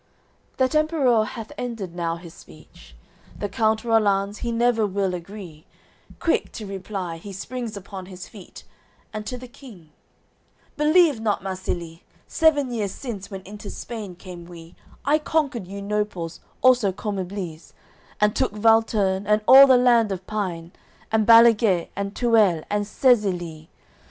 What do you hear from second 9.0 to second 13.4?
And to the King, "Believe not Marsilie. Seven years since,